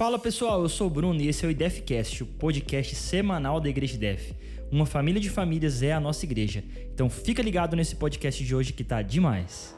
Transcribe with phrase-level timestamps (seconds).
[0.00, 3.68] Fala pessoal, eu sou o Bruno e esse é o IDEFcast, o podcast semanal da
[3.68, 4.34] Igreja IDEF.
[4.72, 6.64] Uma família de famílias é a nossa igreja.
[6.94, 9.76] Então fica ligado nesse podcast de hoje que tá demais.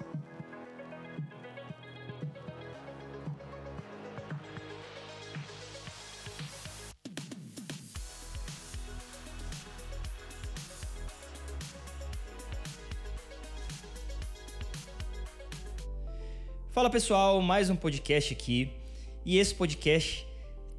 [16.70, 18.81] Fala pessoal, mais um podcast aqui.
[19.24, 20.26] E esse podcast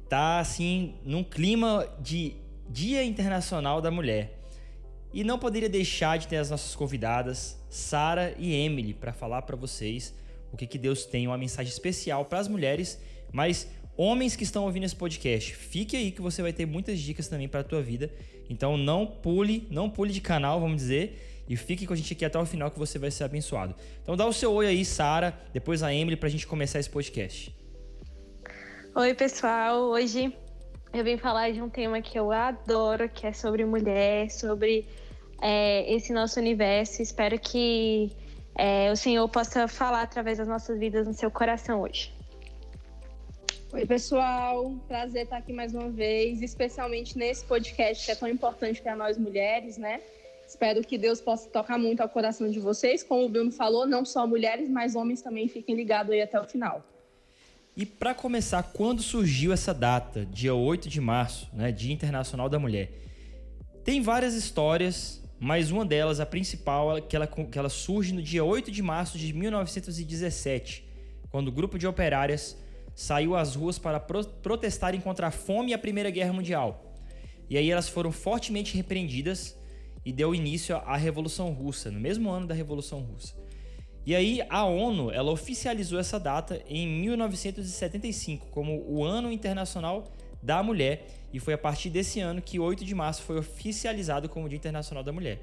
[0.08, 2.34] tá assim num clima de
[2.68, 4.38] Dia Internacional da Mulher.
[5.12, 9.56] E não poderia deixar de ter as nossas convidadas, Sara e Emily, para falar para
[9.56, 10.14] vocês
[10.52, 13.00] o que, que Deus tem, uma mensagem especial para as mulheres,
[13.32, 17.28] mas homens que estão ouvindo esse podcast, fique aí que você vai ter muitas dicas
[17.28, 18.12] também para a tua vida.
[18.50, 22.24] Então não pule, não pule de canal, vamos dizer, e fique com a gente aqui
[22.24, 23.74] até o final que você vai ser abençoado.
[24.02, 26.90] Então dá o seu oi aí, Sara, depois a Emily para a gente começar esse
[26.90, 27.63] podcast.
[28.96, 29.80] Oi, pessoal.
[29.90, 30.32] Hoje
[30.92, 34.86] eu vim falar de um tema que eu adoro, que é sobre mulher, sobre
[35.42, 37.02] é, esse nosso universo.
[37.02, 38.12] Espero que
[38.56, 42.14] é, o Senhor possa falar através das nossas vidas no seu coração hoje.
[43.72, 44.72] Oi, pessoal.
[44.86, 49.18] Prazer estar aqui mais uma vez, especialmente nesse podcast que é tão importante para nós
[49.18, 50.00] mulheres, né?
[50.46, 53.02] Espero que Deus possa tocar muito ao coração de vocês.
[53.02, 56.44] Como o Bruno falou, não só mulheres, mas homens também fiquem ligados aí até o
[56.44, 56.93] final.
[57.76, 62.56] E para começar, quando surgiu essa data, dia 8 de março, né, Dia Internacional da
[62.56, 62.92] Mulher?
[63.82, 68.22] Tem várias histórias, mas uma delas, a principal, é que ela, que ela surge no
[68.22, 70.88] dia 8 de março de 1917,
[71.30, 72.56] quando o grupo de operárias
[72.94, 76.94] saiu às ruas para pro protestarem contra a fome e a Primeira Guerra Mundial.
[77.50, 79.58] E aí elas foram fortemente repreendidas
[80.04, 83.34] e deu início à Revolução Russa, no mesmo ano da Revolução Russa.
[84.06, 90.04] E aí a ONU, ela oficializou essa data em 1975 como o Ano Internacional
[90.42, 94.48] da Mulher, e foi a partir desse ano que 8 de março foi oficializado como
[94.48, 95.40] Dia Internacional da Mulher.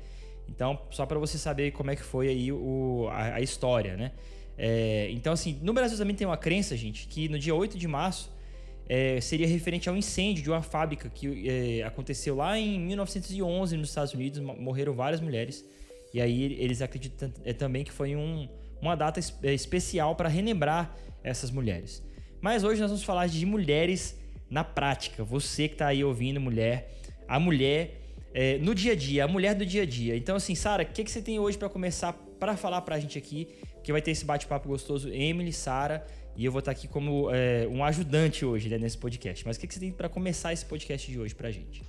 [0.47, 4.11] Então, só para você saber como é que foi aí o, a, a história, né?
[4.57, 7.87] É, então, assim, no Brasil também tem uma crença, gente, que no dia 8 de
[7.87, 8.31] março
[8.87, 13.89] é, seria referente ao incêndio de uma fábrica que é, aconteceu lá em 1911 nos
[13.89, 15.65] Estados Unidos, morreram várias mulheres.
[16.13, 18.47] E aí eles acreditam é, também que foi um,
[18.81, 22.03] uma data é, especial para relembrar essas mulheres.
[22.41, 24.19] Mas hoje nós vamos falar de mulheres
[24.49, 25.23] na prática.
[25.23, 26.91] Você que está aí ouvindo, mulher,
[27.27, 28.01] a mulher
[28.33, 30.15] é, no dia a dia, a mulher do dia a dia.
[30.15, 32.99] Então, assim, Sara, o que, que você tem hoje para começar para falar para a
[32.99, 33.47] gente aqui?
[33.83, 36.05] Que vai ter esse bate-papo gostoso, Emily, Sara
[36.35, 39.45] e eu vou estar aqui como é, um ajudante hoje né, nesse podcast.
[39.45, 41.83] Mas o que, que você tem para começar esse podcast de hoje para gente?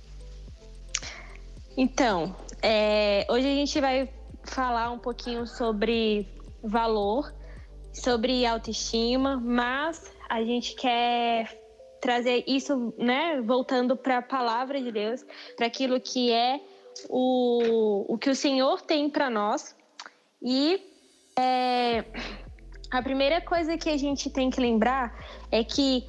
[1.75, 4.09] Então, é, hoje a gente vai
[4.43, 6.27] falar um pouquinho sobre
[6.63, 7.33] valor,
[7.93, 11.61] sobre autoestima, mas a gente quer
[12.01, 15.23] trazer isso, né, voltando para a palavra de Deus,
[15.55, 16.59] para aquilo que é
[17.09, 19.75] o, o que o Senhor tem para nós.
[20.41, 20.81] E
[21.39, 22.03] é,
[22.91, 25.17] a primeira coisa que a gente tem que lembrar
[25.51, 26.05] é que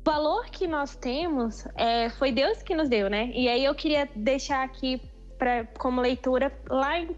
[0.00, 3.30] o valor que nós temos é, foi Deus que nos deu, né?
[3.34, 5.02] E aí eu queria deixar aqui
[5.36, 7.14] pra, como leitura lá em 1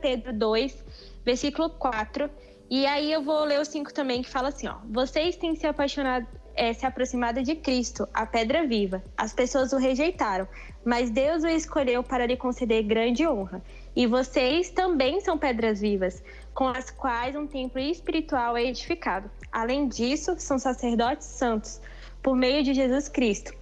[0.00, 0.84] Pedro 2,
[1.24, 2.30] versículo 4.
[2.68, 5.66] E aí eu vou ler o 5 também, que fala assim: ó, vocês têm se
[5.66, 9.02] apaixonado, é, se aproximado de Cristo, a pedra viva.
[9.16, 10.46] As pessoas o rejeitaram,
[10.84, 13.62] mas Deus o escolheu para lhe conceder grande honra.
[13.94, 16.22] E vocês também são pedras vivas,
[16.54, 19.30] com as quais um templo espiritual é edificado.
[19.50, 21.80] Além disso, são sacerdotes santos,
[22.22, 23.52] por meio de Jesus Cristo.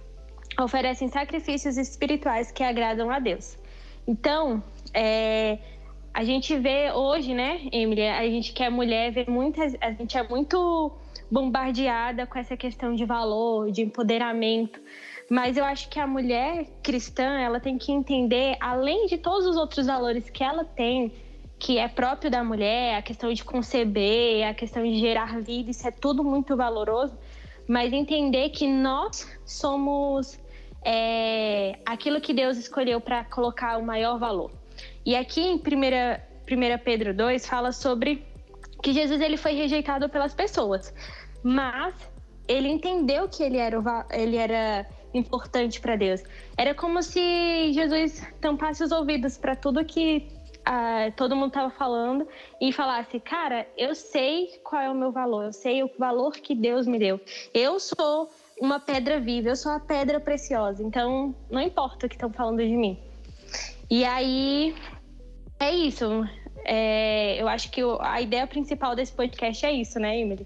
[0.59, 3.57] Oferecem sacrifícios espirituais que agradam a Deus.
[4.05, 4.61] Então,
[4.93, 5.57] é,
[6.13, 10.17] a gente vê hoje, né, Emily, a gente que é mulher, vê muitas, a gente
[10.17, 10.91] é muito
[11.29, 14.79] bombardeada com essa questão de valor, de empoderamento.
[15.29, 19.55] Mas eu acho que a mulher cristã, ela tem que entender, além de todos os
[19.55, 21.13] outros valores que ela tem,
[21.59, 25.87] que é próprio da mulher, a questão de conceber, a questão de gerar vida, isso
[25.87, 27.15] é tudo muito valoroso,
[27.67, 30.39] mas entender que nós somos
[30.83, 34.58] é, aquilo que Deus escolheu para colocar o maior valor.
[35.05, 35.61] E aqui em 1
[36.83, 38.25] Pedro 2 fala sobre
[38.81, 40.93] que Jesus ele foi rejeitado pelas pessoas,
[41.43, 41.93] mas
[42.47, 43.77] ele entendeu que ele era,
[44.11, 46.23] ele era importante para Deus.
[46.57, 50.27] Era como se Jesus tampasse os ouvidos para tudo que
[50.59, 52.27] uh, todo mundo estava falando
[52.59, 56.55] e falasse: Cara, eu sei qual é o meu valor, eu sei o valor que
[56.55, 57.19] Deus me deu.
[57.53, 58.29] Eu sou
[58.59, 62.59] uma pedra viva, eu sou a pedra preciosa, então não importa o que estão falando
[62.59, 63.08] de mim.
[63.89, 64.75] E aí
[65.59, 66.23] é isso.
[66.65, 70.45] É, eu acho que a ideia principal desse podcast é isso, né, Emily?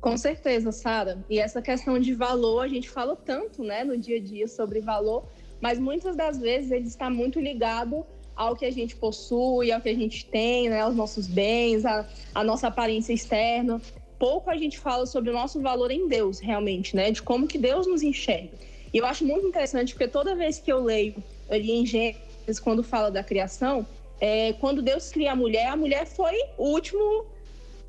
[0.00, 1.24] Com certeza, Sara.
[1.28, 4.80] E essa questão de valor, a gente fala tanto, né, no dia a dia sobre
[4.80, 5.24] valor,
[5.60, 9.88] mas muitas das vezes ele está muito ligado ao que a gente possui, ao que
[9.88, 13.80] a gente tem, né, aos nossos bens, a, a nossa aparência externa.
[14.18, 17.58] Pouco a gente fala sobre o nosso valor em Deus, realmente, né, de como que
[17.58, 18.58] Deus nos enxerga.
[18.92, 22.82] E eu acho muito interessante porque toda vez que eu leio ali em Gênesis, quando
[22.82, 23.86] fala da criação,
[24.20, 27.26] é, quando Deus cria a mulher, a mulher foi o último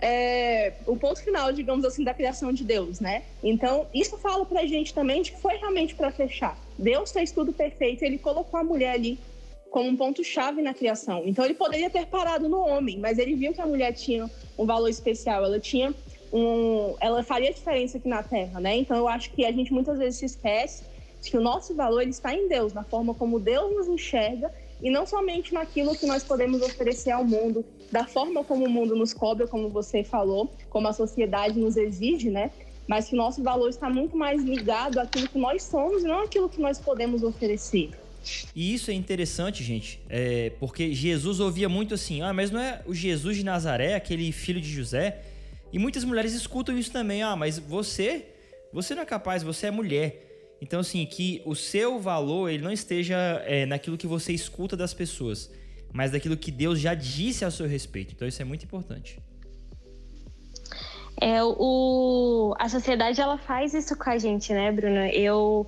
[0.02, 3.22] é, o ponto final, digamos assim, da criação de Deus, né?
[3.44, 6.58] Então, isso fala pra gente também de que foi realmente para fechar.
[6.78, 9.20] Deus fez tudo perfeito, ele colocou a mulher ali
[9.70, 11.22] como um ponto-chave na criação.
[11.26, 14.66] Então, ele poderia ter parado no homem, mas ele viu que a mulher tinha um
[14.66, 15.94] valor especial, ela tinha
[16.34, 16.96] um.
[17.00, 18.76] Ela faria diferença aqui na Terra, né?
[18.76, 20.84] Então, eu acho que a gente muitas vezes se esquece
[21.30, 24.52] que o nosso valor está em Deus, na forma como Deus nos enxerga
[24.82, 28.96] e não somente naquilo que nós podemos oferecer ao mundo, da forma como o mundo
[28.96, 32.50] nos cobra, como você falou, como a sociedade nos exige, né?
[32.88, 36.24] Mas que o nosso valor está muito mais ligado àquilo que nós somos e não
[36.24, 37.92] àquilo que nós podemos oferecer.
[38.56, 42.82] E isso é interessante, gente, é, porque Jesus ouvia muito assim: ah, mas não é
[42.86, 45.22] o Jesus de Nazaré, aquele filho de José?
[45.74, 48.26] E muitas mulheres escutam isso também: ah, mas você,
[48.74, 50.31] você não é capaz, você é mulher.
[50.62, 54.94] Então, assim, que o seu valor ele não esteja é, naquilo que você escuta das
[54.94, 55.52] pessoas,
[55.92, 58.14] mas daquilo que Deus já disse a seu respeito.
[58.14, 59.20] Então, isso é muito importante.
[61.20, 65.10] É, o, a sociedade ela faz isso com a gente, né, Bruna?
[65.10, 65.68] Eu,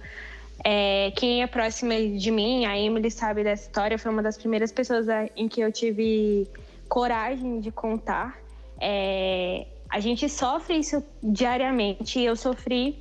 [0.64, 4.72] é, quem é próxima de mim, a Emily sabe dessa história, foi uma das primeiras
[4.72, 6.48] pessoas em que eu tive
[6.88, 8.40] coragem de contar.
[8.80, 12.20] É, a gente sofre isso diariamente.
[12.20, 12.98] Eu sofri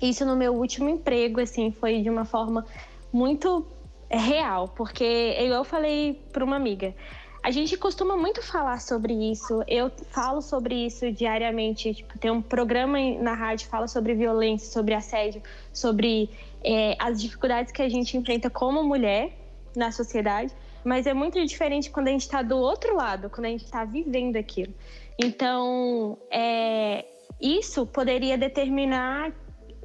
[0.00, 2.64] isso no meu último emprego, assim, foi de uma forma
[3.12, 3.66] muito
[4.10, 6.94] real, porque eu falei para uma amiga,
[7.42, 9.62] a gente costuma muito falar sobre isso.
[9.66, 11.94] Eu falo sobre isso diariamente.
[11.94, 15.42] Tipo, tem um programa na rádio que fala sobre violência, sobre assédio,
[15.72, 16.30] sobre
[16.62, 19.32] é, as dificuldades que a gente enfrenta como mulher
[19.74, 20.52] na sociedade.
[20.84, 23.84] Mas é muito diferente quando a gente está do outro lado, quando a gente está
[23.84, 24.74] vivendo aquilo.
[25.18, 27.04] Então, é,
[27.40, 29.32] isso poderia determinar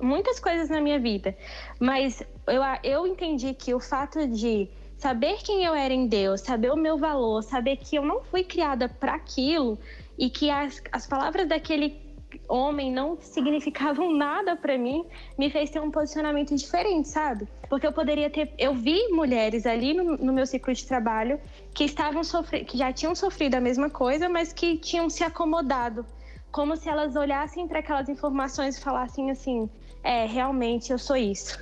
[0.03, 1.35] muitas coisas na minha vida,
[1.79, 6.71] mas eu, eu entendi que o fato de saber quem eu era em Deus, saber
[6.71, 9.77] o meu valor, saber que eu não fui criada para aquilo
[10.17, 12.01] e que as, as palavras daquele
[12.47, 15.05] homem não significavam nada para mim,
[15.37, 17.47] me fez ter um posicionamento diferente, sabe?
[17.69, 21.39] Porque eu poderia ter, eu vi mulheres ali no, no meu ciclo de trabalho
[21.73, 26.05] que estavam sofrendo, que já tinham sofrido a mesma coisa, mas que tinham se acomodado,
[26.51, 29.69] como se elas olhassem para aquelas informações e falassem assim:
[30.03, 31.57] é, realmente eu sou isso.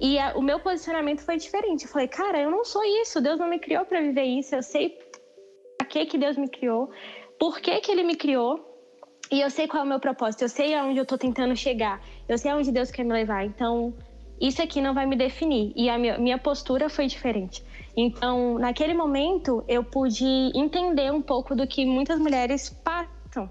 [0.00, 1.84] E a, o meu posicionamento foi diferente.
[1.84, 3.20] Eu falei, cara, eu não sou isso.
[3.20, 4.54] Deus não me criou para viver isso.
[4.54, 4.98] Eu sei
[5.78, 6.90] para que que Deus me criou,
[7.38, 8.64] por que que Ele me criou.
[9.30, 10.42] E eu sei qual é o meu propósito.
[10.42, 12.00] Eu sei aonde eu estou tentando chegar.
[12.28, 13.44] Eu sei aonde Deus quer me levar.
[13.44, 13.92] Então,
[14.40, 15.72] isso aqui não vai me definir.
[15.74, 17.64] E a minha, minha postura foi diferente.
[17.96, 20.24] Então, naquele momento, eu pude
[20.54, 23.48] entender um pouco do que muitas mulheres passam,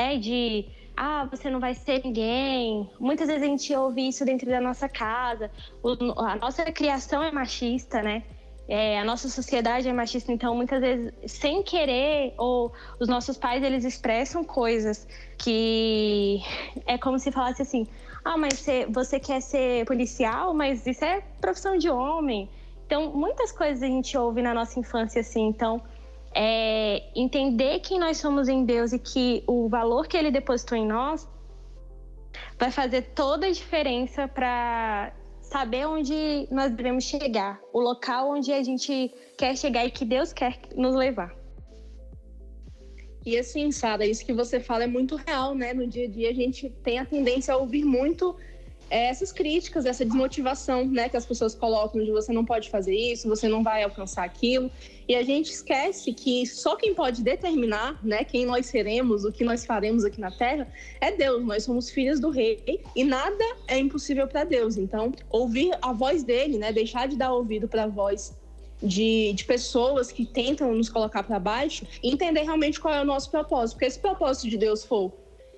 [0.00, 0.16] né?
[0.16, 2.88] De ah, você não vai ser ninguém.
[3.00, 5.50] Muitas vezes a gente ouve isso dentro da nossa casa.
[5.82, 8.22] O, a nossa criação é machista, né?
[8.66, 13.62] É, a nossa sociedade é machista, então muitas vezes sem querer ou os nossos pais
[13.62, 15.06] eles expressam coisas
[15.36, 16.40] que
[16.86, 17.86] é como se falasse assim:
[18.24, 22.48] ah, mas você, você quer ser policial, mas isso é profissão de homem.
[22.86, 25.46] Então muitas coisas a gente ouve na nossa infância assim.
[25.48, 25.82] Então
[26.34, 30.86] é, entender quem nós somos em Deus e que o valor que Ele depositou em
[30.86, 31.28] nós
[32.58, 38.62] vai fazer toda a diferença para saber onde nós devemos chegar, o local onde a
[38.62, 41.34] gente quer chegar e que Deus quer nos levar.
[43.24, 45.72] E assim, Sara, isso que você fala é muito real, né?
[45.72, 48.36] No dia a dia a gente tem a tendência a ouvir muito
[48.90, 53.28] essas críticas, essa desmotivação, né, que as pessoas colocam de você não pode fazer isso,
[53.28, 54.70] você não vai alcançar aquilo.
[55.08, 59.44] E a gente esquece que só quem pode determinar, né, quem nós seremos, o que
[59.44, 60.66] nós faremos aqui na Terra,
[61.00, 61.44] é Deus.
[61.44, 64.76] Nós somos filhos do Rei e nada é impossível para Deus.
[64.76, 68.34] Então, ouvir a voz dele, né, deixar de dar ouvido para a voz
[68.82, 73.30] de, de, pessoas que tentam nos colocar para baixo entender realmente qual é o nosso
[73.30, 73.76] propósito.
[73.76, 75.12] Porque se o propósito de Deus for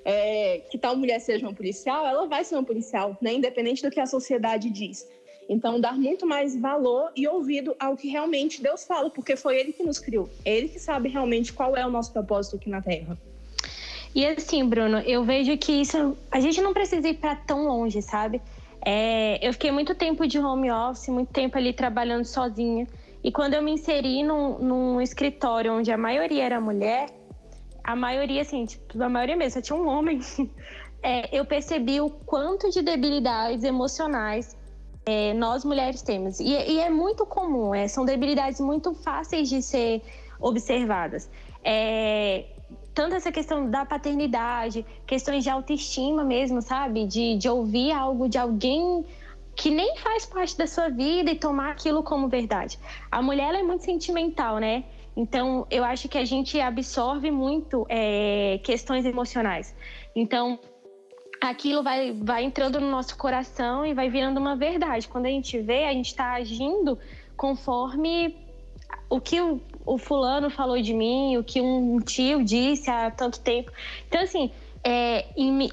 [0.09, 3.35] é, que tal mulher seja uma policial, ela vai ser uma policial, né?
[3.35, 5.05] independente do que a sociedade diz.
[5.49, 9.73] Então, dar muito mais valor e ouvido ao que realmente Deus fala, porque foi Ele
[9.73, 10.31] que nos criou.
[10.45, 13.19] É Ele que sabe realmente qual é o nosso propósito aqui na Terra.
[14.15, 16.17] E assim, Bruno, eu vejo que isso.
[16.31, 18.41] A gente não precisa ir para tão longe, sabe?
[18.85, 22.87] É, eu fiquei muito tempo de home office, muito tempo ali trabalhando sozinha.
[23.23, 27.09] E quando eu me inseri num, num escritório onde a maioria era mulher,
[27.87, 30.21] a maioria, assim, tipo, a maioria mesmo, só tinha um homem
[31.03, 34.57] é, eu percebi o quanto de debilidades emocionais
[35.07, 36.41] é, nós mulheres temos.
[36.41, 40.03] E, e é muito comum, é, são debilidades muito fáceis de ser
[40.41, 41.31] observadas.
[41.63, 42.47] É,
[42.93, 47.07] tanto essa questão da paternidade, questões de autoestima mesmo, sabe?
[47.07, 49.05] De, de ouvir algo de alguém
[49.55, 52.79] que nem faz parte da sua vida e tomar aquilo como verdade.
[53.11, 54.85] A mulher é muito sentimental, né?
[55.17, 59.75] Então, eu acho que a gente absorve muito é, questões emocionais.
[60.15, 60.59] Então,
[61.41, 65.09] aquilo vai, vai entrando no nosso coração e vai virando uma verdade.
[65.09, 66.99] Quando a gente vê, a gente está agindo
[67.37, 68.37] conforme
[69.09, 73.41] o que o, o, fulano falou de mim, o que um tio disse há tanto
[73.41, 73.73] tempo.
[74.07, 74.51] Então, assim,
[74.85, 75.71] é, em,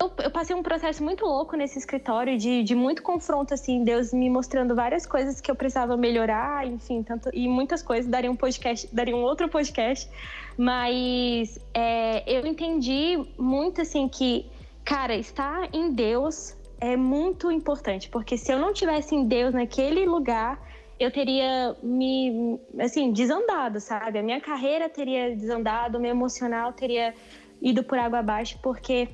[0.00, 4.12] eu, eu, passei um processo muito louco nesse escritório, de, de muito confronto, assim, Deus
[4.12, 8.36] me mostrando várias coisas que eu precisava melhorar, enfim, tanto, e muitas coisas, daria um
[8.36, 10.10] podcast, daria um outro podcast,
[10.56, 14.50] mas é, eu entendi muito, assim, que
[14.84, 20.04] Cara, estar em Deus é muito importante, porque se eu não tivesse em Deus naquele
[20.04, 20.60] lugar,
[21.00, 24.18] eu teria me, assim, desandado, sabe?
[24.18, 27.14] A minha carreira teria desandado, o meu emocional teria
[27.62, 29.08] ido por água abaixo, porque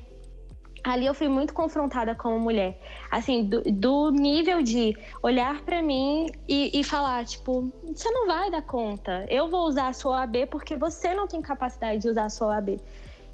[0.83, 2.79] ali eu fui muito confrontada como mulher.
[3.09, 8.49] Assim, do, do nível de olhar para mim e, e, falar, tipo, você não vai
[8.49, 9.25] dar conta.
[9.29, 12.47] Eu vou usar a sua OAB porque você não tem capacidade de usar a sua
[12.47, 12.79] OAB.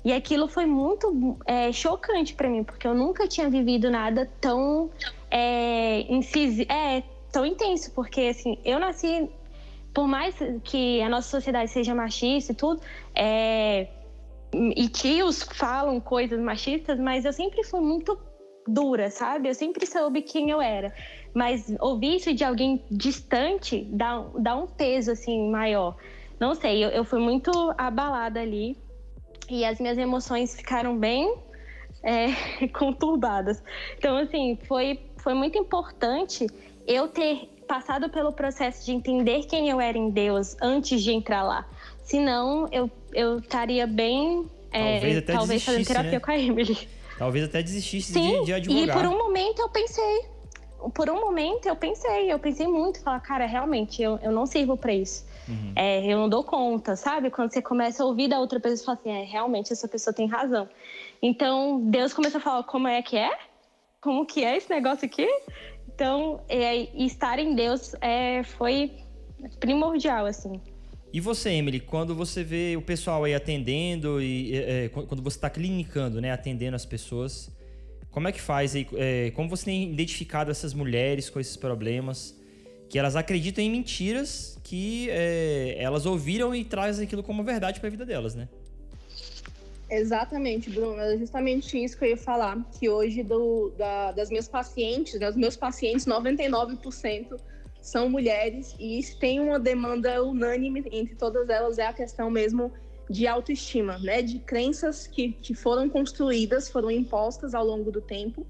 [0.04, 4.90] E aquilo foi muito é, chocante para mim, porque eu nunca tinha vivido nada tão
[5.30, 6.02] é,
[6.70, 9.30] é, tão intenso, porque assim, eu nasci,
[9.94, 12.80] por mais que a nossa sociedade seja machista e tudo,
[13.14, 13.88] é,
[14.54, 18.18] e tios falam coisas machistas, mas eu sempre fui muito
[18.68, 19.50] dura, sabe?
[19.50, 20.94] Eu sempre soube quem eu era.
[21.34, 25.96] Mas ouvir isso de alguém distante dá, dá um peso, assim, maior.
[26.40, 28.78] Não sei, eu, eu fui muito abalada ali
[29.50, 31.34] e as minhas emoções ficaram bem
[32.04, 33.64] é, conturbadas.
[33.98, 36.48] Então, assim, foi, foi muito importante
[36.86, 41.44] eu ter passado pelo processo de entender quem eu era em Deus antes de entrar
[41.44, 41.66] lá.
[42.04, 44.46] Senão, eu, eu estaria bem.
[44.72, 46.20] É, talvez, até talvez fazendo terapia né?
[46.20, 46.90] com a Emily.
[47.18, 48.88] Talvez até desistisse Sim, de, de advogar.
[48.88, 50.26] E por um momento eu pensei.
[50.94, 54.78] Por um momento eu pensei, eu pensei muito, falar, cara, realmente, eu, eu não sirvo
[54.78, 55.26] para isso.
[55.48, 55.74] Uhum.
[55.76, 57.32] É, eu não dou conta, sabe?
[57.32, 60.14] Quando você começa a ouvir da outra pessoa, você fala assim, é, realmente essa pessoa
[60.14, 60.70] tem razão.
[61.22, 63.36] Então, Deus começa a falar, como é que é?
[64.00, 65.28] Como que é esse negócio aqui?
[65.88, 68.98] Então, é, estar em Deus é, foi
[69.60, 70.62] primordial, assim.
[71.14, 75.38] E você, Emily, quando você vê o pessoal aí atendendo e é, é quando você
[75.38, 77.50] está clinicando, né, atendendo as pessoas,
[78.12, 78.88] como é que faz aí?
[78.96, 82.36] É, como você tem identificado essas mulheres com esses problemas?
[82.90, 87.88] que elas acreditam em mentiras que é, elas ouviram e trazem aquilo como verdade para
[87.88, 88.48] a vida delas, né?
[89.90, 91.00] Exatamente, Bruno.
[91.00, 92.58] É justamente isso que eu ia falar.
[92.78, 97.40] Que hoje, do, da, das minhas pacientes, né, meus pacientes, 99%
[97.88, 98.76] são mulheres.
[98.80, 102.72] E se tem uma demanda unânime entre todas elas, é a questão mesmo
[103.10, 104.22] de autoestima, né?
[104.22, 108.46] De crenças que, que foram construídas, foram impostas ao longo do tempo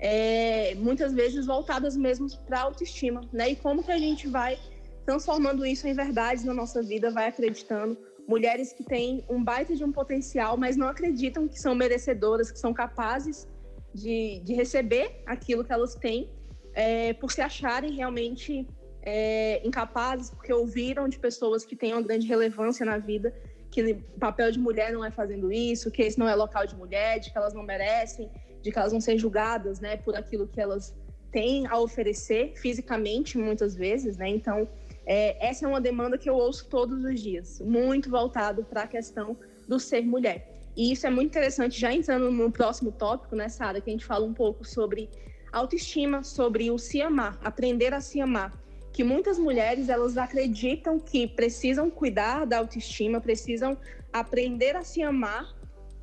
[0.00, 3.50] é, muitas vezes voltadas mesmo para a autoestima, né?
[3.50, 4.58] E como que a gente vai
[5.04, 7.98] transformando isso em verdades na nossa vida, vai acreditando.
[8.26, 12.58] Mulheres que têm um baita de um potencial, mas não acreditam que são merecedoras, que
[12.58, 13.46] são capazes
[13.92, 16.30] de, de receber aquilo que elas têm,
[16.72, 18.66] é, por se acharem realmente
[19.02, 23.34] é, incapazes, porque ouviram de pessoas que têm uma grande relevância na vida
[23.70, 26.74] que o papel de mulher não é fazendo isso, que esse não é local de
[26.74, 28.28] mulher, de que elas não merecem
[28.62, 30.94] de que elas vão ser julgadas, né, por aquilo que elas
[31.32, 34.28] têm a oferecer fisicamente, muitas vezes, né?
[34.28, 34.68] Então,
[35.06, 38.86] é, essa é uma demanda que eu ouço todos os dias, muito voltado para a
[38.86, 40.52] questão do ser mulher.
[40.76, 44.04] E isso é muito interessante, já entrando no próximo tópico, né, Sara, que a gente
[44.04, 45.08] fala um pouco sobre
[45.52, 48.59] autoestima, sobre o se amar, aprender a se amar.
[49.00, 53.74] Que muitas mulheres elas acreditam que precisam cuidar da autoestima, precisam
[54.12, 55.56] aprender a se amar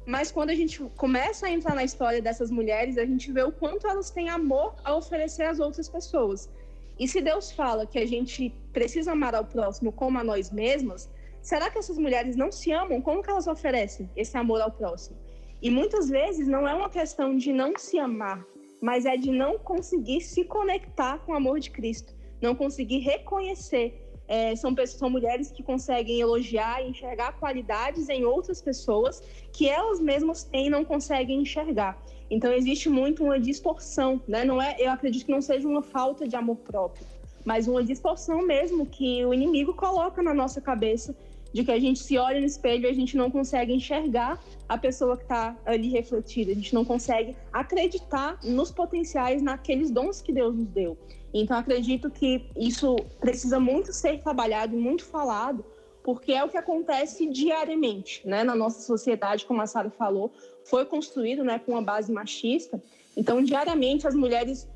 [0.03, 3.51] mas quando a gente começa a entrar na história dessas mulheres, a gente vê o
[3.51, 6.49] quanto elas têm amor a oferecer às outras pessoas.
[6.97, 11.07] E se Deus fala que a gente precisa amar ao próximo como a nós mesmas,
[11.39, 12.99] será que essas mulheres não se amam?
[12.99, 15.17] Como que elas oferecem esse amor ao próximo?
[15.61, 18.43] E muitas vezes não é uma questão de não se amar,
[18.81, 24.03] mas é de não conseguir se conectar com o amor de Cristo, não conseguir reconhecer
[24.27, 29.69] é, são, pessoas, são mulheres que conseguem elogiar e enxergar qualidades em outras pessoas que
[29.69, 31.97] elas mesmas têm e não conseguem enxergar.
[32.29, 34.43] Então existe muito uma distorção, né?
[34.43, 37.05] Não é, eu acredito que não seja uma falta de amor próprio,
[37.45, 41.15] mas uma distorção mesmo que o inimigo coloca na nossa cabeça
[41.53, 44.77] de que a gente se olha no espelho e a gente não consegue enxergar a
[44.77, 50.33] pessoa que está ali refletida, a gente não consegue acreditar nos potenciais, naqueles dons que
[50.33, 50.97] Deus nos deu.
[51.41, 55.63] Então, acredito que isso precisa muito ser trabalhado e muito falado,
[56.03, 60.31] porque é o que acontece diariamente né, na nossa sociedade, como a Sara falou,
[60.65, 62.81] foi construído né, com uma base machista.
[63.15, 64.67] Então, diariamente, as mulheres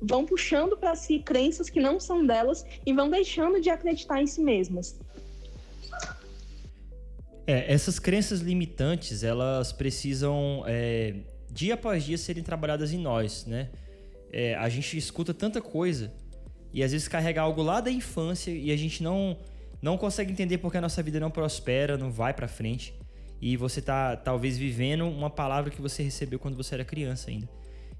[0.00, 4.26] vão puxando para si crenças que não são delas e vão deixando de acreditar em
[4.26, 4.98] si mesmas.
[7.46, 11.14] É, essas crenças limitantes, elas precisam é,
[11.50, 13.70] dia após dia serem trabalhadas em nós, né?
[14.38, 16.12] É, a gente escuta tanta coisa
[16.70, 19.38] e às vezes carrega algo lá da infância e a gente não
[19.80, 22.92] não consegue entender porque a nossa vida não prospera, não vai para frente
[23.40, 27.48] e você tá talvez vivendo uma palavra que você recebeu quando você era criança ainda.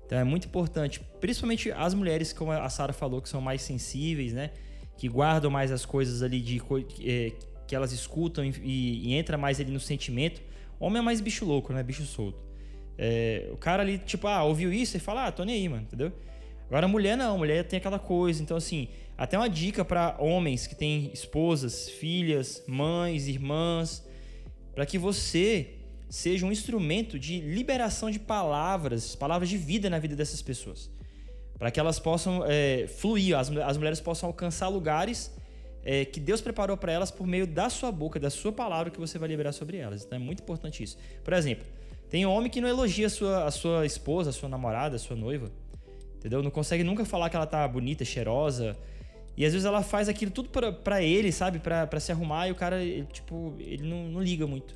[0.05, 4.35] Então é muito importante, principalmente as mulheres, como a Sara falou, que são mais sensíveis,
[4.35, 4.51] né?
[4.99, 6.61] Que guardam mais as coisas ali de
[7.03, 7.33] é,
[7.67, 10.43] que elas escutam e, e, entra mais ali no sentimento.
[10.79, 11.83] Homem é mais bicho louco, né?
[11.83, 12.46] Bicho solto.
[12.99, 15.83] É, o cara ali, tipo, ah, ouviu isso e fala, ah, tô nem aí, mano,
[15.83, 16.13] entendeu?
[16.67, 18.43] Agora a mulher não, a mulher tem aquela coisa.
[18.43, 24.05] Então, assim, até uma dica para homens que têm esposas, filhas, mães, irmãs,
[24.75, 25.75] para que você
[26.09, 30.91] seja um instrumento de liberação de palavras, palavras de vida na vida dessas pessoas.
[31.59, 35.33] Para que elas possam é, fluir, as, as mulheres possam alcançar lugares
[35.83, 38.99] é, que Deus preparou para elas por meio da sua boca, da sua palavra que
[38.99, 40.05] você vai liberar sobre elas.
[40.05, 40.99] Então é muito importante isso.
[41.25, 41.65] Por exemplo,
[42.09, 45.17] tem homem que não elogia a sua, a sua esposa, a sua namorada, a sua
[45.17, 45.51] noiva.
[46.17, 46.43] Entendeu?
[46.43, 48.77] Não consegue nunca falar que ela tá bonita, cheirosa.
[49.37, 51.59] E às vezes ela faz aquilo tudo para ele, sabe?
[51.59, 54.75] para se arrumar e o cara, ele, tipo, ele não, não liga muito.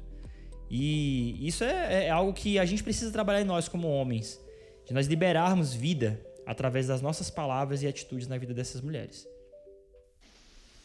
[0.71, 4.41] E isso é, é, algo que a gente precisa trabalhar em nós como homens.
[4.87, 9.27] De nós liberarmos vida através das nossas palavras e atitudes na vida dessas mulheres.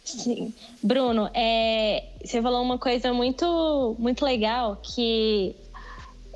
[0.04, 0.54] Sim.
[0.82, 5.56] Bruno, é, você falou uma coisa muito, muito legal que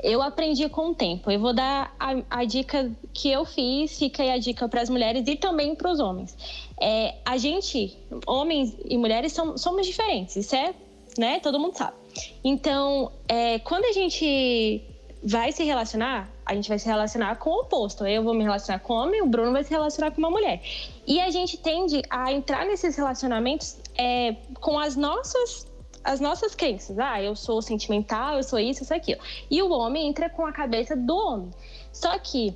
[0.03, 1.29] eu aprendi com o tempo.
[1.29, 4.89] Eu vou dar a, a dica que eu fiz, fica aí a dica para as
[4.89, 6.35] mulheres e também para os homens.
[6.79, 10.35] É, a gente, homens e mulheres, somos, somos diferentes.
[10.35, 10.73] Isso é,
[11.17, 11.39] né?
[11.39, 11.97] Todo mundo sabe.
[12.43, 14.81] Então, é, quando a gente
[15.23, 18.05] vai se relacionar, a gente vai se relacionar com o oposto.
[18.05, 20.61] Eu vou me relacionar com homem, o Bruno vai se relacionar com uma mulher.
[21.05, 25.68] E a gente tende a entrar nesses relacionamentos é, com as nossas
[26.03, 26.97] as nossas crenças.
[26.97, 29.21] Ah, eu sou sentimental, eu sou isso, sou aquilo.
[29.49, 31.51] E o homem entra com a cabeça do homem.
[31.91, 32.53] Só que,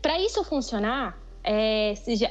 [0.00, 2.28] para isso funcionar, é, já,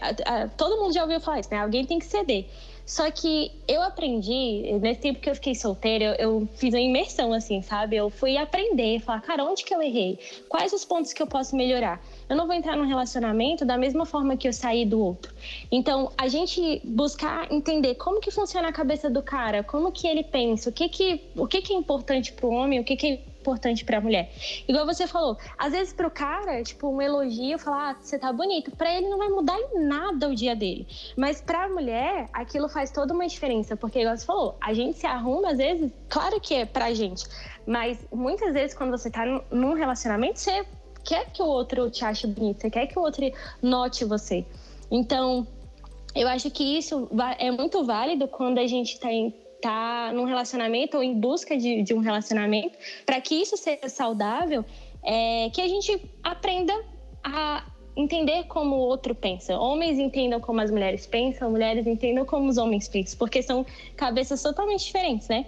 [0.58, 1.60] todo mundo já ouviu falar isso, né?
[1.60, 2.46] Alguém tem que ceder.
[2.86, 7.32] Só que eu aprendi, nesse tempo que eu fiquei solteira, eu, eu, fiz uma imersão,
[7.34, 7.96] assim, sabe?
[7.96, 10.18] Eu fui aprender, falar, cara, onde que eu errei?
[10.50, 12.02] Quais os pontos que eu posso melhorar?
[12.30, 15.34] Eu não vou entrar num relacionamento da mesma forma que eu saí do outro.
[15.72, 20.24] Então, a gente buscar entender como que funciona a cabeça do cara, como que ele
[20.24, 23.08] pensa, o que que, o que, que é importante para o homem, o que, que
[23.08, 24.32] é importante para a mulher.
[24.68, 28.32] Igual você falou, às vezes para o cara, tipo, um elogio, falar, ah, você tá
[28.32, 30.86] bonito, para ele não vai mudar em nada o dia dele.
[31.16, 35.00] Mas para a mulher, aquilo faz toda uma diferença, porque igual você falou, a gente
[35.00, 37.26] se arruma às vezes, claro que é pra gente,
[37.66, 40.66] mas muitas vezes quando você tá num relacionamento, você
[41.04, 43.32] quer que o outro te ache bonito, você quer que o outro
[43.62, 44.46] note você.
[44.92, 45.48] Então,
[46.16, 47.08] eu acho que isso
[47.38, 51.82] é muito válido quando a gente está em tá num relacionamento ou em busca de,
[51.84, 54.64] de um relacionamento, para que isso seja saudável,
[55.04, 56.74] é, que a gente aprenda
[57.24, 59.58] a entender como o outro pensa.
[59.60, 63.66] Homens entendam como as mulheres pensam, mulheres entendam como os homens pensam, porque são
[63.98, 65.46] cabeças totalmente diferentes, né?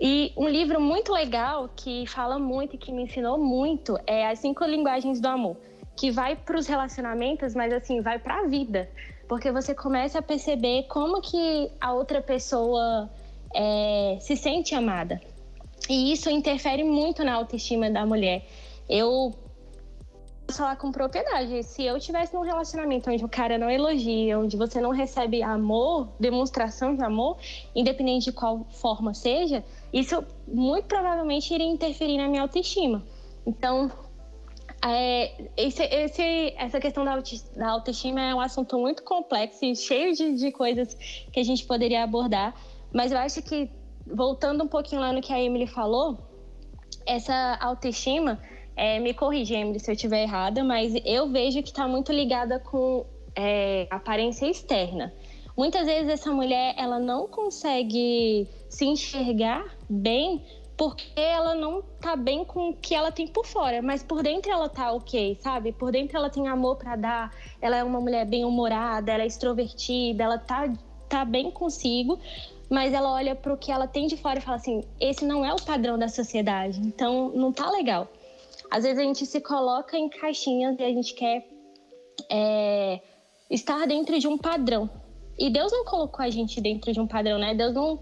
[0.00, 4.40] E um livro muito legal que fala muito e que me ensinou muito é As
[4.40, 5.56] Cinco Linguagens do Amor,
[5.96, 8.88] que vai para os relacionamentos, mas assim, vai para a vida.
[9.26, 13.10] Porque você começa a perceber como que a outra pessoa
[13.54, 15.20] é, se sente amada.
[15.88, 18.44] E isso interfere muito na autoestima da mulher.
[18.88, 19.34] Eu
[20.52, 21.62] falar com propriedade.
[21.64, 26.08] Se eu tivesse num relacionamento onde o cara não elogia, onde você não recebe amor,
[26.20, 27.36] demonstração de amor,
[27.74, 33.02] independente de qual forma seja, isso muito provavelmente iria interferir na minha autoestima.
[33.46, 33.90] Então,
[34.84, 37.20] é, esse, esse, essa questão da,
[37.56, 40.94] da, autoestima é um assunto muito complexo e cheio de, de coisas
[41.32, 42.54] que a gente poderia abordar.
[42.92, 43.70] Mas eu acho que,
[44.06, 46.18] voltando um pouquinho lá no que a Emily falou,
[47.04, 48.40] essa autoestima,
[48.76, 52.60] é, me corrija, Emily, se eu estiver errada, mas eu vejo que está muito ligada
[52.60, 55.12] com é, aparência externa.
[55.56, 60.44] Muitas vezes essa mulher ela não consegue se enxergar bem
[60.76, 64.52] porque ela não tá bem com o que ela tem por fora, mas por dentro
[64.52, 65.72] ela tá ok, sabe?
[65.72, 69.26] Por dentro ela tem amor para dar, ela é uma mulher bem humorada, ela é
[69.26, 70.70] extrovertida, ela tá,
[71.08, 72.18] tá bem consigo,
[72.68, 75.42] mas ela olha para o que ela tem de fora e fala assim: esse não
[75.42, 78.06] é o padrão da sociedade, então não tá legal.
[78.70, 81.46] Às vezes a gente se coloca em caixinhas e a gente quer
[82.30, 83.00] é,
[83.50, 84.88] estar dentro de um padrão.
[85.38, 87.54] E Deus não colocou a gente dentro de um padrão, né?
[87.54, 87.98] Deus não,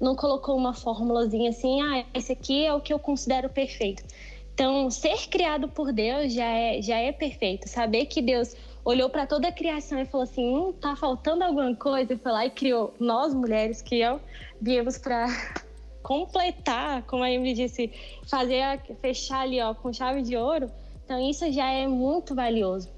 [0.00, 4.02] não colocou uma formulazinha assim, ah, esse aqui é o que eu considero perfeito.
[4.54, 7.68] Então, ser criado por Deus já é, já é perfeito.
[7.68, 11.74] Saber que Deus olhou para toda a criação e falou assim: hum, tá faltando alguma
[11.74, 14.20] coisa, e foi lá e criou nós mulheres que eu
[14.60, 15.26] viemos para
[16.12, 17.90] completar, como a Emily disse,
[18.28, 20.70] fazer a, fechar ali ó, com chave de ouro.
[21.04, 22.90] Então, isso já é muito valioso.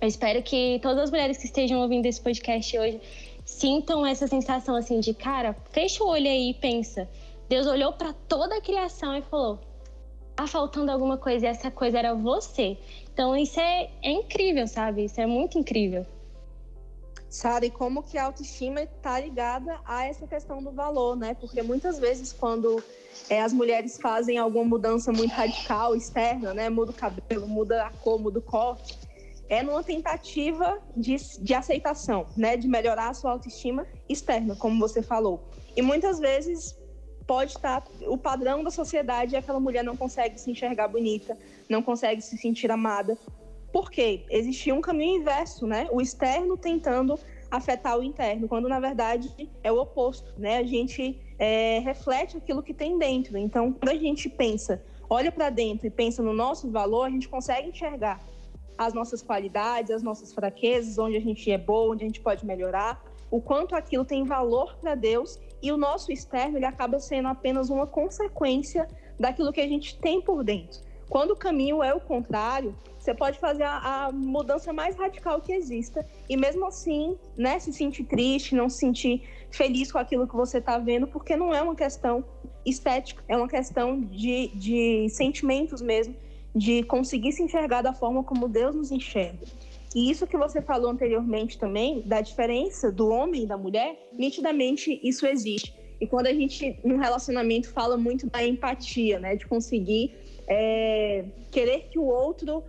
[0.00, 3.00] Eu espero que todas as mulheres que estejam ouvindo esse podcast hoje
[3.44, 7.08] sintam essa sensação assim de, cara, fecha o olho aí e pensa.
[7.46, 9.58] Deus olhou para toda a criação e falou:
[10.34, 12.78] tá faltando alguma coisa e essa coisa era você.
[13.12, 15.04] Então isso é, é incrível, sabe?
[15.04, 16.06] Isso é muito incrível.
[17.36, 21.36] Sara, e como que a autoestima está ligada a essa questão do valor, né?
[21.38, 22.82] Porque muitas vezes quando
[23.28, 26.70] é, as mulheres fazem alguma mudança muito radical externa, né?
[26.70, 28.98] Muda o cabelo, muda a cor, muda o corte,
[29.50, 32.56] é numa tentativa de, de aceitação, né?
[32.56, 35.44] De melhorar a sua autoestima externa, como você falou.
[35.76, 36.74] E muitas vezes
[37.26, 41.36] pode estar o padrão da sociedade é aquela mulher não consegue se enxergar bonita,
[41.68, 43.18] não consegue se sentir amada.
[43.72, 44.24] Por quê?
[44.30, 45.86] Existia um caminho inverso, né?
[45.90, 47.18] O externo tentando
[47.50, 49.30] afetar o interno, quando na verdade
[49.62, 50.58] é o oposto, né?
[50.58, 53.36] A gente é, reflete aquilo que tem dentro.
[53.36, 57.28] Então, quando a gente pensa, olha para dentro e pensa no nosso valor, a gente
[57.28, 58.20] consegue enxergar
[58.76, 62.44] as nossas qualidades, as nossas fraquezas, onde a gente é bom, onde a gente pode
[62.44, 67.28] melhorar, o quanto aquilo tem valor para Deus e o nosso externo ele acaba sendo
[67.28, 68.86] apenas uma consequência
[69.18, 70.80] daquilo que a gente tem por dentro.
[71.08, 75.52] Quando o caminho é o contrário, você pode fazer a, a mudança mais radical que
[75.52, 80.34] exista e mesmo assim, né, se sentir triste, não se sentir feliz com aquilo que
[80.34, 82.24] você está vendo, porque não é uma questão
[82.64, 86.16] estética, é uma questão de, de sentimentos mesmo,
[86.54, 89.46] de conseguir se enxergar da forma como Deus nos enxerga.
[89.94, 95.00] E isso que você falou anteriormente também, da diferença do homem e da mulher, nitidamente
[95.02, 95.72] isso existe.
[96.00, 99.36] E quando a gente, num relacionamento, fala muito da empatia, né?
[99.36, 100.14] De conseguir
[100.46, 102.62] é, querer que o outro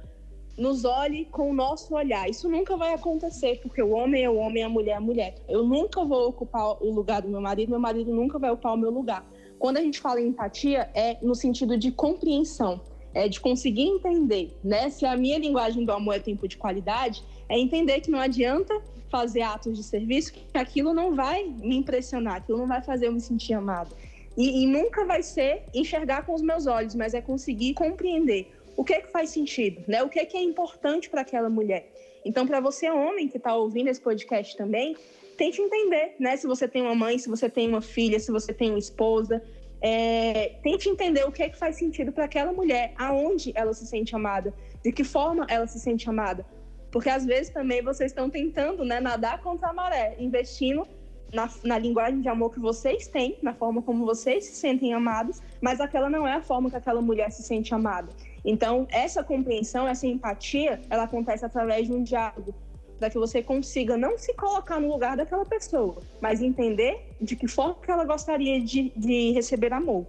[0.57, 2.27] nos olhe com o nosso olhar.
[2.29, 5.35] Isso nunca vai acontecer, porque o homem é o homem, a mulher é a mulher.
[5.47, 8.77] Eu nunca vou ocupar o lugar do meu marido, meu marido nunca vai ocupar o
[8.77, 9.23] meu lugar.
[9.59, 12.81] Quando a gente fala em empatia, é no sentido de compreensão
[13.17, 14.91] é de conseguir entender, né?
[14.91, 18.79] Se a minha linguagem do amor é tempo de qualidade, é entender que não adianta
[19.09, 23.11] fazer atos de serviço, que aquilo não vai me impressionar, aquilo não vai fazer eu
[23.11, 23.95] me sentir amado.
[24.37, 28.83] E, e nunca vai ser enxergar com os meus olhos, mas é conseguir compreender o
[28.83, 30.03] que é que faz sentido, né?
[30.03, 31.91] O que é que é importante para aquela mulher.
[32.23, 34.95] Então, para você homem que está ouvindo esse podcast também,
[35.35, 36.37] tente entender, né?
[36.37, 39.41] Se você tem uma mãe, se você tem uma filha, se você tem uma esposa,
[39.81, 43.87] é, tente entender o que é que faz sentido para aquela mulher, aonde ela se
[43.87, 46.45] sente amada, de que forma ela se sente amada.
[46.91, 50.87] Porque às vezes também vocês estão tentando né, nadar contra a maré, investindo
[51.33, 55.41] na, na, linguagem de amor que vocês têm, na forma como vocês se sentem amados,
[55.61, 58.09] mas aquela não é a forma que aquela mulher se sente amada.
[58.45, 62.53] Então, essa compreensão, essa empatia, ela acontece através de um diálogo,
[62.97, 67.47] para que você consiga não se colocar no lugar daquela pessoa, mas entender de que
[67.47, 70.05] forma que ela gostaria de, de receber amor.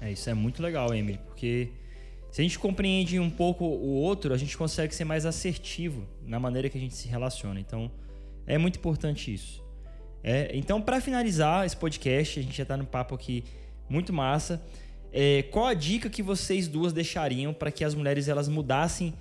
[0.00, 1.70] É, isso é muito legal, Emily, porque
[2.30, 6.40] se a gente compreende um pouco o outro, a gente consegue ser mais assertivo na
[6.40, 7.60] maneira que a gente se relaciona.
[7.60, 7.90] Então,
[8.46, 9.63] é muito importante isso.
[10.26, 13.44] É, então, para finalizar esse podcast, a gente já está no papo aqui
[13.90, 14.64] muito massa.
[15.12, 19.12] É, qual a dica que vocês duas deixariam para que as mulheres elas mudassem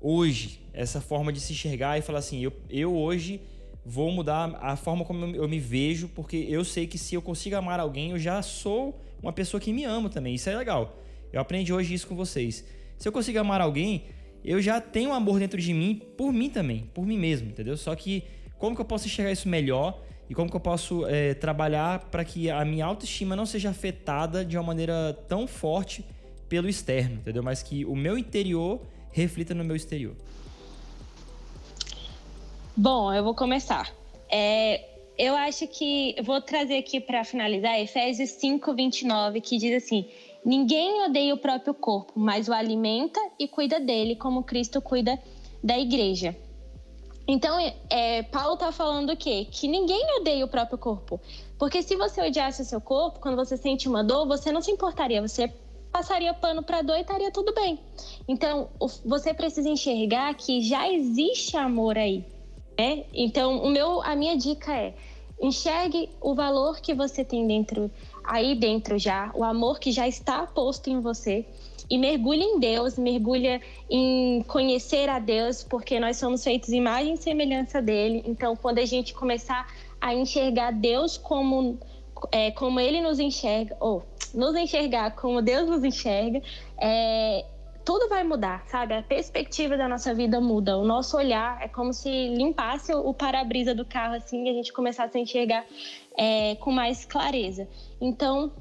[0.00, 3.42] hoje, essa forma de se enxergar e falar assim, eu, eu hoje
[3.84, 7.54] vou mudar a forma como eu me vejo, porque eu sei que se eu consigo
[7.56, 10.34] amar alguém, eu já sou uma pessoa que me ama também.
[10.34, 10.98] Isso é legal.
[11.30, 12.64] Eu aprendi hoje isso com vocês.
[12.96, 14.04] Se eu consigo amar alguém,
[14.42, 17.76] eu já tenho amor dentro de mim por mim também, por mim mesmo, entendeu?
[17.76, 18.24] Só que
[18.56, 22.24] como que eu posso enxergar isso melhor e como que eu posso é, trabalhar para
[22.24, 26.04] que a minha autoestima não seja afetada de uma maneira tão forte
[26.48, 27.42] pelo externo, entendeu?
[27.42, 28.80] Mas que o meu interior
[29.12, 30.14] reflita no meu exterior?
[32.76, 33.92] Bom, eu vou começar.
[34.30, 34.84] É,
[35.18, 40.06] eu acho que vou trazer aqui para finalizar Efésios 5, 29, que diz assim:
[40.44, 45.18] Ninguém odeia o próprio corpo, mas o alimenta e cuida dele, como Cristo cuida
[45.62, 46.36] da igreja.
[47.30, 47.58] Então,
[47.90, 49.46] é, Paulo está falando o quê?
[49.50, 51.20] Que ninguém odeia o próprio corpo.
[51.58, 54.70] Porque se você odiasse o seu corpo, quando você sente uma dor, você não se
[54.70, 55.52] importaria, você
[55.92, 57.78] passaria pano para dor e estaria tudo bem.
[58.26, 58.70] Então,
[59.04, 62.24] você precisa enxergar que já existe amor aí.
[62.78, 63.04] Né?
[63.12, 64.94] Então, o meu, a minha dica é
[65.40, 67.90] enxergue o valor que você tem dentro,
[68.24, 71.44] aí dentro já, o amor que já está posto em você
[71.90, 77.16] e mergulhe em Deus, mergulha em conhecer a Deus, porque nós somos feitos imagem e
[77.16, 78.22] semelhança dele.
[78.26, 79.66] Então, quando a gente começar
[80.00, 81.78] a enxergar Deus como
[82.32, 84.02] é, como Ele nos enxerga, ou
[84.34, 86.42] nos enxergar como Deus nos enxerga,
[86.80, 87.44] é,
[87.84, 88.92] tudo vai mudar, sabe?
[88.92, 90.76] A perspectiva da nossa vida muda.
[90.76, 94.72] O nosso olhar é como se limpasse o para-brisa do carro assim e a gente
[94.74, 95.64] começasse a enxergar
[96.14, 97.66] é, com mais clareza.
[97.98, 98.52] Então,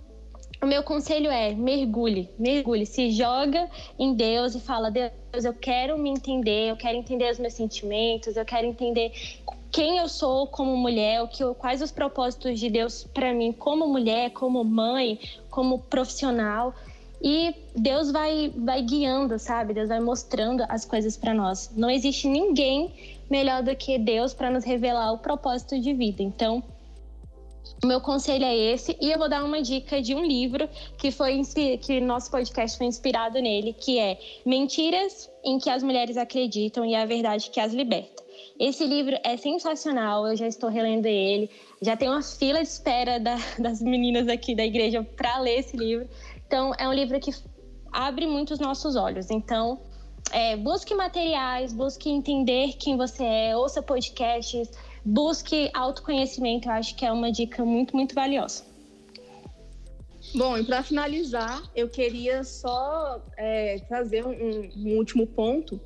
[0.62, 5.12] o meu conselho é mergulhe, mergulhe, se joga em Deus e fala: Deus,
[5.44, 9.12] eu quero me entender, eu quero entender os meus sentimentos, eu quero entender
[9.72, 13.88] quem eu sou como mulher, o que, quais os propósitos de Deus para mim como
[13.88, 16.74] mulher, como mãe, como profissional.
[17.22, 19.74] E Deus vai, vai guiando, sabe?
[19.74, 21.72] Deus vai mostrando as coisas para nós.
[21.76, 22.94] Não existe ninguém
[23.30, 26.22] melhor do que Deus para nos revelar o propósito de vida.
[26.22, 26.64] Então,
[27.86, 31.42] meu conselho é esse e eu vou dar uma dica de um livro que foi
[31.80, 36.96] que nosso podcast foi inspirado nele, que é Mentiras em que as mulheres acreditam e
[36.96, 38.24] a verdade que as liberta.
[38.60, 41.50] Esse livro é sensacional, eu já estou relendo ele,
[41.82, 45.78] já tem uma fila de espera da, das meninas aqui da igreja para ler esse
[45.78, 46.08] livro.
[46.48, 47.32] Então, é um livro que
[47.92, 49.30] abre muito os nossos olhos.
[49.30, 49.80] Então,
[50.32, 54.70] é, busque materiais, busque entender quem você é, ouça podcasts,
[55.08, 56.68] busque autoconhecimento.
[56.68, 58.66] Eu acho que é uma dica muito, muito valiosa.
[60.36, 65.80] Bom, e para finalizar, eu queria só é, trazer um, um, último ponto,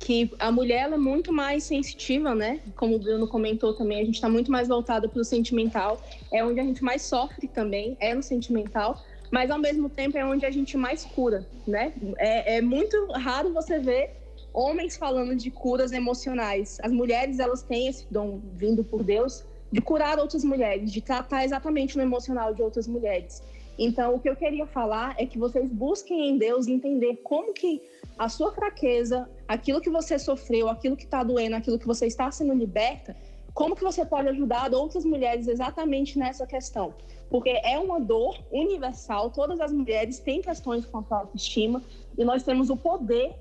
[0.00, 2.60] que a mulher é muito mais sensitiva, né?
[2.74, 6.44] Como o Bruno comentou também, a gente está muito mais voltada para o sentimental, é
[6.44, 10.44] onde a gente mais sofre também, é no sentimental, mas ao mesmo tempo é onde
[10.44, 11.92] a gente mais cura, né?
[12.18, 14.23] É, é muito raro você ver
[14.54, 16.78] homens falando de curas emocionais.
[16.80, 21.44] As mulheres, elas têm esse dom vindo por Deus de curar outras mulheres, de tratar
[21.44, 23.42] exatamente no emocional de outras mulheres.
[23.76, 27.82] Então, o que eu queria falar é que vocês busquem em Deus entender como que
[28.16, 32.30] a sua fraqueza, aquilo que você sofreu, aquilo que está doendo, aquilo que você está
[32.30, 33.16] sendo liberta,
[33.52, 36.94] como que você pode ajudar outras mulheres exatamente nessa questão.
[37.28, 41.82] Porque é uma dor universal, todas as mulheres têm questões com a autoestima
[42.16, 43.34] e nós temos o poder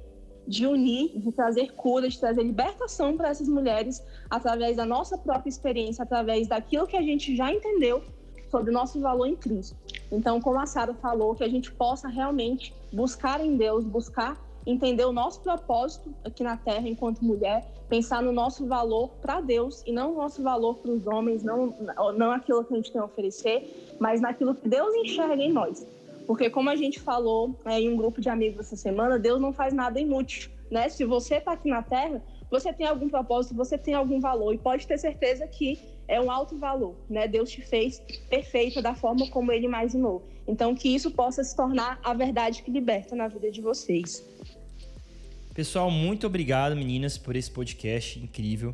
[0.47, 5.49] de unir, de trazer cura, de trazer libertação para essas mulheres através da nossa própria
[5.49, 8.03] experiência, através daquilo que a gente já entendeu
[8.51, 9.75] sobre o nosso valor em Cristo.
[10.11, 15.05] Então, como a Sara falou, que a gente possa realmente buscar em Deus, buscar entender
[15.05, 19.91] o nosso propósito aqui na Terra enquanto mulher, pensar no nosso valor para Deus e
[19.91, 21.73] não o nosso valor para os homens, não,
[22.15, 25.85] não aquilo que a gente tem a oferecer, mas naquilo que Deus enxerga em nós.
[26.25, 29.53] Porque como a gente falou é, em um grupo de amigos essa semana, Deus não
[29.53, 30.89] faz nada inútil, né?
[30.89, 34.57] Se você está aqui na Terra, você tem algum propósito, você tem algum valor e
[34.57, 37.27] pode ter certeza que é um alto valor, né?
[37.27, 40.23] Deus te fez perfeita da forma como Ele imaginou.
[40.47, 44.23] Então que isso possa se tornar a verdade que liberta na vida de vocês.
[45.53, 48.73] Pessoal, muito obrigado, meninas, por esse podcast incrível.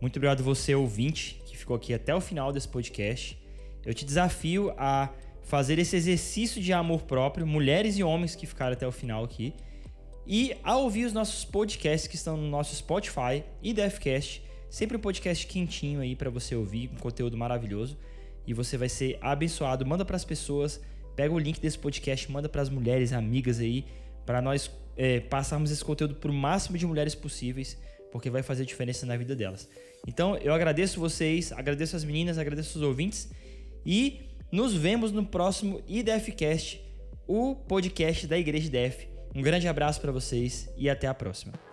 [0.00, 3.38] Muito obrigado você, ouvinte, que ficou aqui até o final desse podcast.
[3.84, 5.10] Eu te desafio a
[5.44, 9.54] fazer esse exercício de amor próprio, mulheres e homens que ficaram até o final aqui,
[10.26, 15.00] e a ouvir os nossos podcasts que estão no nosso Spotify e Deathcast, sempre um
[15.00, 17.96] podcast quentinho aí para você ouvir, com conteúdo maravilhoso,
[18.46, 19.84] e você vai ser abençoado.
[19.84, 20.80] Manda para as pessoas,
[21.14, 23.84] pega o link desse podcast, manda para as mulheres, amigas aí,
[24.24, 27.78] para nós é, passarmos esse conteúdo para o máximo de mulheres possíveis,
[28.10, 29.68] porque vai fazer diferença na vida delas.
[30.06, 33.30] Então, eu agradeço vocês, agradeço as meninas, agradeço os ouvintes
[33.84, 34.20] e
[34.54, 36.80] nos vemos no próximo IDFcast,
[37.26, 39.08] o podcast da Igreja IDF.
[39.34, 41.63] Um grande abraço para vocês e até a próxima.